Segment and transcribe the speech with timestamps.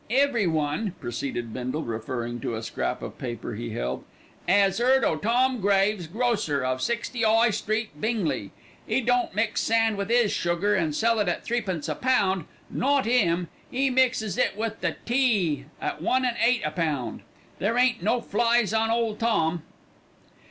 [0.09, 4.03] "Everyone," proceeded Bindle, referring to a scrap of paper he held,
[4.47, 8.49] "'as heard o' Tom Graves, grocer, of 60 'Igh Street, Bingley.
[8.87, 13.05] 'E don't mix sand with 'is sugar and sell it at threepence a pound, not
[13.05, 17.21] 'im; 'e mixes it wi' the tea at one an' eight a pound.
[17.59, 19.61] There ain't no flies on old Tom.